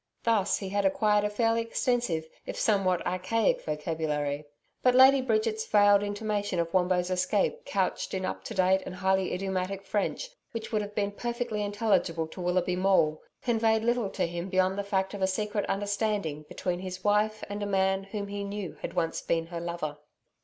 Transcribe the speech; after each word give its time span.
Thus 0.23 0.57
he 0.57 0.69
had 0.69 0.83
acquired 0.83 1.23
a 1.23 1.29
fairly 1.29 1.61
extensive 1.61 2.27
if 2.47 2.57
somewhat 2.57 3.05
archaic 3.05 3.63
vocabulary. 3.63 4.45
But 4.81 4.95
Lady 4.95 5.21
Bridget's 5.21 5.67
veiled 5.67 6.01
intimation 6.01 6.57
of 6.57 6.73
Wombo's 6.73 7.11
escape 7.11 7.65
couched 7.65 8.15
in 8.15 8.25
up 8.25 8.43
to 8.45 8.55
date 8.55 8.81
and 8.87 8.95
highly 8.95 9.31
idiomatic 9.31 9.85
French 9.85 10.29
which 10.53 10.71
would 10.71 10.81
have 10.81 10.95
been 10.95 11.11
perfectly 11.11 11.61
intelligible 11.61 12.25
to 12.29 12.41
Willoughby 12.41 12.75
Maule, 12.75 13.21
conveyed 13.43 13.83
little 13.83 14.09
to 14.09 14.25
him 14.25 14.49
beyond 14.49 14.75
the 14.79 14.83
fact 14.83 15.13
of 15.13 15.21
a 15.21 15.27
secret 15.27 15.67
understanding 15.67 16.45
between 16.49 16.79
his 16.79 17.03
wife 17.03 17.43
and 17.47 17.61
a 17.61 17.67
man 17.67 18.05
whom 18.05 18.27
he 18.27 18.43
knew 18.43 18.73
had 18.81 18.95
once 18.95 19.21
been 19.21 19.45
her 19.45 19.61
lover. 19.61 19.99